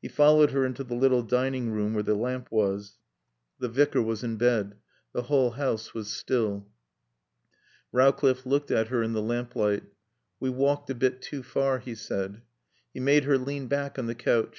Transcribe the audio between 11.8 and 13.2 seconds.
he said. He